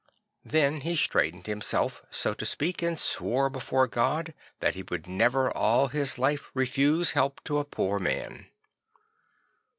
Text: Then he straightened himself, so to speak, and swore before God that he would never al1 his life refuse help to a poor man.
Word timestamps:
Then 0.43 0.81
he 0.81 0.95
straightened 0.95 1.45
himself, 1.45 2.01
so 2.09 2.33
to 2.33 2.43
speak, 2.43 2.81
and 2.81 2.97
swore 2.97 3.51
before 3.51 3.87
God 3.87 4.33
that 4.59 4.73
he 4.73 4.81
would 4.81 5.05
never 5.05 5.51
al1 5.51 5.91
his 5.91 6.17
life 6.17 6.49
refuse 6.55 7.11
help 7.11 7.39
to 7.43 7.59
a 7.59 7.65
poor 7.65 7.99
man. 7.99 8.47